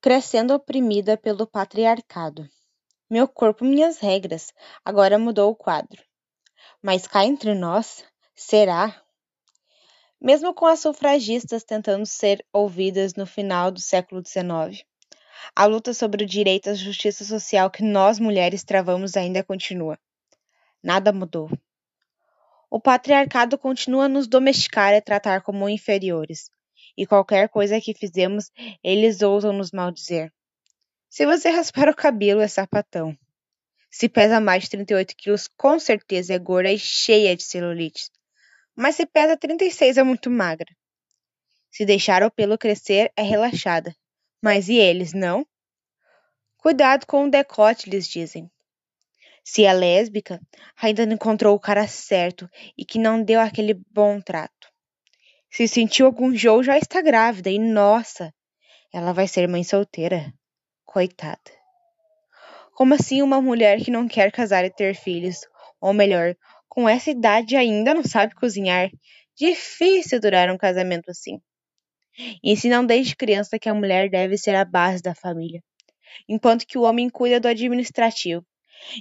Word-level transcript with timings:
crescendo 0.00 0.54
oprimida 0.54 1.16
pelo 1.16 1.46
patriarcado. 1.46 2.48
Meu 3.10 3.28
corpo, 3.28 3.64
minhas 3.64 3.98
regras, 3.98 4.52
agora 4.82 5.18
mudou 5.18 5.50
o 5.50 5.54
quadro. 5.54 6.02
Mas 6.82 7.06
cá 7.06 7.24
entre 7.24 7.54
nós, 7.54 8.02
será? 8.34 9.02
Mesmo 10.18 10.54
com 10.54 10.64
as 10.64 10.80
sufragistas 10.80 11.64
tentando 11.64 12.06
ser 12.06 12.42
ouvidas 12.50 13.14
no 13.14 13.26
final 13.26 13.70
do 13.70 13.80
século 13.80 14.22
XIX, 14.26 14.82
a 15.54 15.66
luta 15.66 15.92
sobre 15.92 16.24
o 16.24 16.26
direito 16.26 16.70
à 16.70 16.74
justiça 16.74 17.24
social 17.24 17.70
que 17.70 17.82
nós 17.82 18.18
mulheres 18.18 18.64
travamos 18.64 19.16
ainda 19.16 19.44
continua. 19.44 19.98
Nada 20.82 21.12
mudou. 21.12 21.50
O 22.70 22.80
patriarcado 22.80 23.58
continua 23.58 24.04
a 24.04 24.08
nos 24.08 24.26
domesticar 24.26 24.94
e 24.94 25.00
tratar 25.02 25.42
como 25.42 25.68
inferiores, 25.68 26.50
e 27.00 27.06
qualquer 27.06 27.48
coisa 27.48 27.80
que 27.80 27.94
fizemos, 27.94 28.52
eles 28.84 29.22
ousam 29.22 29.54
nos 29.54 29.72
maldizer. 29.72 30.30
Se 31.08 31.24
você 31.24 31.48
raspar 31.48 31.88
o 31.88 31.96
cabelo, 31.96 32.42
é 32.42 32.46
sapatão. 32.46 33.16
Se 33.90 34.06
pesa 34.06 34.38
mais 34.38 34.64
de 34.64 34.70
38 34.70 35.16
quilos, 35.16 35.48
com 35.56 35.78
certeza 35.78 36.34
é 36.34 36.38
gorda 36.38 36.70
e 36.70 36.78
cheia 36.78 37.34
de 37.34 37.42
celulite. 37.42 38.10
Mas 38.76 38.96
se 38.96 39.06
pesa 39.06 39.34
36, 39.34 39.96
é 39.96 40.02
muito 40.02 40.30
magra. 40.30 40.68
Se 41.70 41.86
deixar 41.86 42.22
o 42.22 42.30
pelo 42.30 42.58
crescer, 42.58 43.10
é 43.16 43.22
relaxada. 43.22 43.96
Mas 44.42 44.68
e 44.68 44.74
eles, 44.74 45.14
não? 45.14 45.46
Cuidado 46.58 47.06
com 47.06 47.24
o 47.24 47.30
decote, 47.30 47.88
lhes 47.88 48.06
dizem. 48.06 48.50
Se 49.42 49.64
é 49.64 49.72
lésbica, 49.72 50.38
ainda 50.76 51.06
não 51.06 51.14
encontrou 51.14 51.56
o 51.56 51.60
cara 51.60 51.88
certo 51.88 52.46
e 52.76 52.84
que 52.84 52.98
não 52.98 53.22
deu 53.22 53.40
aquele 53.40 53.72
bom 53.90 54.20
trato. 54.20 54.69
Se 55.50 55.66
sentiu 55.66 56.06
algum 56.06 56.34
jogo, 56.34 56.62
já 56.62 56.78
está 56.78 57.02
grávida 57.02 57.50
e 57.50 57.58
nossa, 57.58 58.32
ela 58.92 59.12
vai 59.12 59.26
ser 59.26 59.48
mãe 59.48 59.64
solteira. 59.64 60.32
Coitada. 60.84 61.40
Como 62.74 62.94
assim 62.94 63.20
uma 63.20 63.42
mulher 63.42 63.80
que 63.80 63.90
não 63.90 64.08
quer 64.08 64.30
casar 64.32 64.64
e 64.64 64.70
ter 64.70 64.94
filhos, 64.94 65.40
ou 65.80 65.92
melhor, 65.92 66.36
com 66.68 66.88
essa 66.88 67.10
idade 67.10 67.56
ainda 67.56 67.92
não 67.92 68.02
sabe 68.02 68.34
cozinhar? 68.34 68.90
Difícil 69.36 70.20
durar 70.20 70.50
um 70.50 70.56
casamento 70.56 71.10
assim. 71.10 71.40
Ensinam 72.42 72.84
desde 72.84 73.16
criança 73.16 73.58
que 73.58 73.68
a 73.68 73.74
mulher 73.74 74.08
deve 74.08 74.36
ser 74.38 74.54
a 74.54 74.64
base 74.64 75.02
da 75.02 75.14
família, 75.14 75.62
enquanto 76.28 76.66
que 76.66 76.78
o 76.78 76.82
homem 76.82 77.08
cuida 77.08 77.40
do 77.40 77.48
administrativo, 77.48 78.44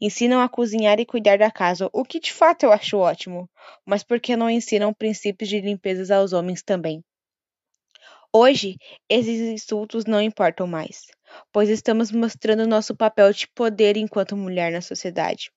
Ensinam 0.00 0.40
a 0.40 0.48
cozinhar 0.48 0.98
e 1.00 1.06
cuidar 1.06 1.38
da 1.38 1.50
casa, 1.50 1.88
o 1.92 2.04
que 2.04 2.20
de 2.20 2.32
fato 2.32 2.64
eu 2.64 2.72
acho 2.72 2.98
ótimo, 2.98 3.48
mas 3.84 4.02
por 4.02 4.20
que 4.20 4.36
não 4.36 4.50
ensinam 4.50 4.92
princípios 4.92 5.48
de 5.48 5.60
limpeza 5.60 6.16
aos 6.16 6.32
homens 6.32 6.62
também? 6.62 7.04
Hoje, 8.32 8.76
esses 9.08 9.40
insultos 9.40 10.04
não 10.04 10.20
importam 10.20 10.66
mais, 10.66 11.06
pois 11.52 11.68
estamos 11.68 12.12
mostrando 12.12 12.66
nosso 12.66 12.94
papel 12.94 13.32
de 13.32 13.48
poder 13.48 13.96
enquanto 13.96 14.36
mulher 14.36 14.70
na 14.70 14.80
sociedade. 14.80 15.50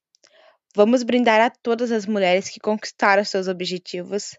Vamos 0.75 1.03
brindar 1.03 1.41
a 1.41 1.49
todas 1.49 1.91
as 1.91 2.05
mulheres 2.05 2.47
que 2.47 2.59
conquistaram 2.59 3.25
seus 3.25 3.47
objetivos, 3.47 4.37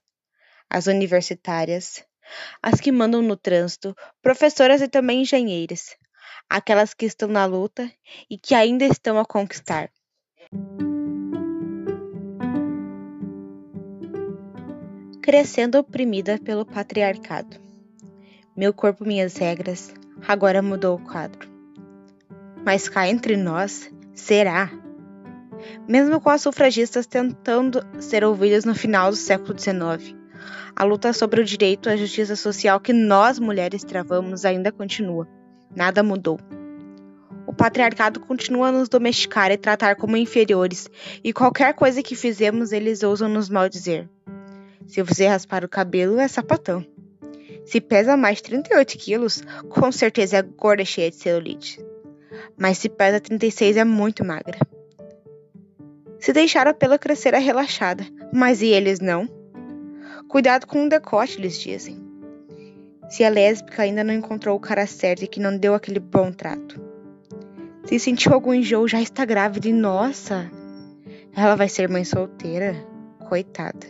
as 0.70 0.86
universitárias, 0.86 2.04
as 2.62 2.80
que 2.80 2.92
mandam 2.92 3.20
no 3.20 3.36
trânsito, 3.36 3.94
professoras 4.22 4.80
e 4.80 4.88
também 4.88 5.22
engenheiras, 5.22 5.96
aquelas 6.48 6.94
que 6.94 7.06
estão 7.06 7.28
na 7.28 7.44
luta 7.44 7.90
e 8.28 8.36
que 8.36 8.54
ainda 8.54 8.84
estão 8.84 9.18
a 9.18 9.24
conquistar. 9.24 9.90
Crescendo 15.22 15.78
oprimida 15.78 16.38
pelo 16.38 16.64
patriarcado. 16.64 17.56
Meu 18.56 18.74
corpo, 18.74 19.04
minhas 19.04 19.36
regras, 19.36 19.94
agora 20.26 20.60
mudou 20.60 20.96
o 20.96 21.04
quadro. 21.04 21.48
Mas 22.64 22.88
cá 22.88 23.08
entre 23.08 23.36
nós, 23.36 23.90
será? 24.14 24.70
Mesmo 25.86 26.20
com 26.20 26.30
as 26.30 26.42
sufragistas 26.42 27.06
tentando 27.06 27.80
ser 28.00 28.24
ouvidas 28.24 28.64
no 28.64 28.74
final 28.74 29.10
do 29.10 29.16
século 29.16 29.58
XIX, 29.58 30.14
a 30.74 30.84
luta 30.84 31.12
sobre 31.12 31.40
o 31.40 31.44
direito 31.44 31.88
à 31.88 31.96
justiça 31.96 32.34
social 32.36 32.80
que 32.80 32.92
nós 32.92 33.38
mulheres 33.38 33.84
travamos 33.84 34.44
ainda 34.44 34.72
continua. 34.72 35.28
Nada 35.74 36.02
mudou. 36.02 36.38
O 37.46 37.52
patriarcado 37.52 38.20
continua 38.20 38.68
a 38.68 38.72
nos 38.72 38.88
domesticar 38.88 39.50
e 39.50 39.56
tratar 39.56 39.96
como 39.96 40.16
inferiores, 40.16 40.88
e 41.22 41.32
qualquer 41.32 41.74
coisa 41.74 42.02
que 42.02 42.14
fizemos 42.14 42.72
eles 42.72 43.02
ousam 43.02 43.28
nos 43.28 43.48
maldizer. 43.48 44.08
Se 44.86 45.02
você 45.02 45.26
raspar 45.26 45.64
o 45.64 45.68
cabelo, 45.68 46.18
é 46.18 46.28
sapatão. 46.28 46.84
Se 47.64 47.80
pesa 47.80 48.16
mais 48.16 48.38
de 48.38 48.44
38 48.44 48.98
quilos, 48.98 49.42
com 49.68 49.92
certeza 49.92 50.38
é 50.38 50.42
gorda 50.42 50.84
cheia 50.84 51.10
de 51.10 51.16
celulite. 51.16 51.84
Mas 52.56 52.78
se 52.78 52.88
pesa 52.88 53.20
36 53.20 53.76
é 53.76 53.84
muito 53.84 54.24
magra. 54.24 54.58
Se 56.18 56.32
deixar 56.32 56.66
a 56.66 56.74
pelo 56.74 56.98
crescer 56.98 57.34
é 57.34 57.38
relaxada, 57.38 58.04
mas 58.32 58.62
e 58.62 58.66
eles 58.66 59.00
não? 59.00 59.28
Cuidado 60.28 60.66
com 60.66 60.86
o 60.86 60.88
decote, 60.88 61.38
eles 61.38 61.58
dizem 61.58 61.99
se 63.10 63.24
a 63.24 63.28
lésbica 63.28 63.82
ainda 63.82 64.04
não 64.04 64.14
encontrou 64.14 64.56
o 64.56 64.60
cara 64.60 64.86
certo 64.86 65.24
e 65.24 65.28
que 65.28 65.40
não 65.40 65.58
deu 65.58 65.74
aquele 65.74 65.98
bom 65.98 66.30
trato. 66.30 66.80
Se 67.84 67.98
sentiu 67.98 68.32
algum 68.32 68.54
enjoo, 68.54 68.86
já 68.86 69.02
está 69.02 69.24
grávida 69.24 69.68
e 69.68 69.72
nossa, 69.72 70.48
ela 71.36 71.56
vai 71.56 71.68
ser 71.68 71.88
mãe 71.88 72.04
solteira? 72.04 72.76
Coitada. 73.28 73.86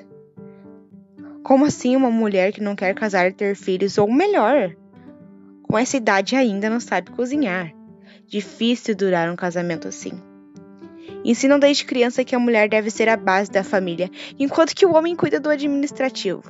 Como 1.42 1.66
assim 1.66 1.94
uma 1.97 2.10
mulher 2.10 2.50
que 2.53 2.62
não 2.62 2.75
quer 2.75 2.94
casar 2.94 3.28
e 3.28 3.32
ter 3.32 3.54
filhos, 3.54 3.98
ou 3.98 4.10
melhor, 4.10 4.75
com 5.62 5.76
essa 5.76 5.98
idade 5.98 6.34
ainda 6.34 6.70
não 6.70 6.80
sabe 6.80 7.10
cozinhar? 7.10 7.75
Difícil 8.26 8.94
durar 8.94 9.30
um 9.30 9.36
casamento 9.36 9.86
assim. 9.86 10.12
Ensinam 11.25 11.58
desde 11.58 11.84
criança 11.84 12.25
que 12.25 12.34
a 12.34 12.38
mulher 12.38 12.69
deve 12.69 12.91
ser 12.91 13.08
a 13.08 13.16
base 13.16 13.50
da 13.50 13.62
família, 13.62 14.10
enquanto 14.38 14.75
que 14.75 14.86
o 14.86 14.94
homem 14.94 15.14
cuida 15.14 15.38
do 15.38 15.50
administrativo. 15.50 16.42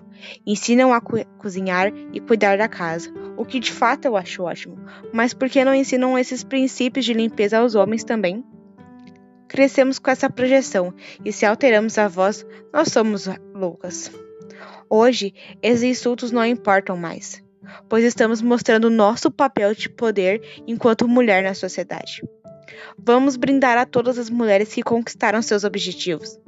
Ensinam 0.46 0.92
a 0.92 1.00
co 1.00 1.16
cozinhar 1.38 1.92
e 2.12 2.20
cuidar 2.20 2.56
da 2.56 2.68
casa, 2.68 3.12
o 3.36 3.44
que 3.44 3.58
de 3.58 3.72
fato 3.72 4.04
eu 4.04 4.16
acho 4.16 4.42
ótimo. 4.42 4.78
Mas 5.12 5.34
por 5.34 5.48
que 5.48 5.64
não 5.64 5.74
ensinam 5.74 6.18
esses 6.18 6.44
princípios 6.44 7.04
de 7.04 7.12
limpeza 7.12 7.58
aos 7.58 7.74
homens 7.74 8.04
também? 8.04 8.44
Crescemos 9.48 9.98
com 9.98 10.10
essa 10.10 10.30
projeção, 10.30 10.94
e 11.24 11.32
se 11.32 11.44
alteramos 11.44 11.98
a 11.98 12.06
voz, 12.06 12.46
nós 12.72 12.88
somos 12.88 13.28
loucas. 13.52 14.12
Hoje, 14.88 15.34
esses 15.60 15.82
insultos 15.82 16.30
não 16.30 16.44
importam 16.44 16.96
mais, 16.96 17.42
pois 17.88 18.04
estamos 18.04 18.40
mostrando 18.40 18.88
nosso 18.90 19.30
papel 19.30 19.74
de 19.74 19.88
poder 19.88 20.40
enquanto 20.66 21.08
mulher 21.08 21.42
na 21.42 21.54
sociedade. 21.54 22.22
Vamos 22.98 23.36
brindar 23.36 23.78
a 23.78 23.86
todas 23.86 24.18
as 24.18 24.30
mulheres 24.30 24.72
que 24.72 24.82
conquistaram 24.82 25.40
seus 25.42 25.64
objetivos. 25.64 26.38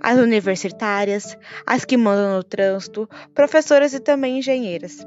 As 0.00 0.18
universitárias, 0.18 1.36
as 1.66 1.84
que 1.84 1.96
mandam 1.96 2.36
no 2.36 2.44
trânsito, 2.44 3.08
professoras 3.34 3.94
e 3.94 4.00
também 4.00 4.38
engenheiras. 4.38 5.06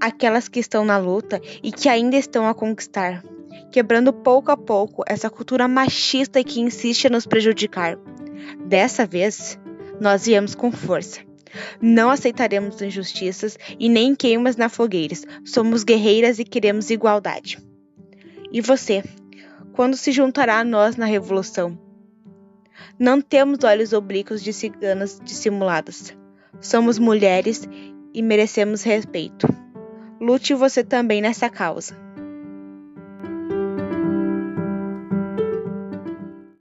Aquelas 0.00 0.48
que 0.48 0.60
estão 0.60 0.84
na 0.84 0.98
luta 0.98 1.40
e 1.62 1.70
que 1.70 1.88
ainda 1.88 2.16
estão 2.16 2.48
a 2.48 2.54
conquistar, 2.54 3.22
quebrando 3.70 4.12
pouco 4.12 4.50
a 4.50 4.56
pouco 4.56 5.02
essa 5.06 5.28
cultura 5.28 5.68
machista 5.68 6.42
que 6.42 6.60
insiste 6.60 7.06
a 7.06 7.10
nos 7.10 7.26
prejudicar. 7.26 7.98
Dessa 8.66 9.06
vez, 9.06 9.58
nós 10.00 10.26
viemos 10.26 10.54
com 10.54 10.70
força. 10.70 11.20
Não 11.80 12.10
aceitaremos 12.10 12.80
injustiças 12.82 13.58
e 13.78 13.88
nem 13.88 14.14
queimas 14.14 14.56
na 14.56 14.68
fogueira. 14.68 15.14
Somos 15.44 15.84
guerreiras 15.84 16.38
e 16.38 16.44
queremos 16.44 16.90
igualdade. 16.90 17.58
E 18.52 18.60
você, 18.60 19.02
quando 19.72 19.96
se 19.96 20.12
juntará 20.12 20.60
a 20.60 20.64
nós 20.64 20.96
na 20.96 21.06
revolução? 21.06 21.78
Não 22.98 23.20
temos 23.20 23.64
olhos 23.64 23.92
oblíquos 23.92 24.42
de 24.42 24.52
ciganas 24.52 25.20
dissimuladas. 25.22 26.16
Somos 26.60 26.98
mulheres 26.98 27.68
e 28.14 28.22
merecemos 28.22 28.82
respeito. 28.82 29.46
Lute 30.20 30.54
você 30.54 30.82
também 30.82 31.20
nessa 31.20 31.50
causa. 31.50 32.05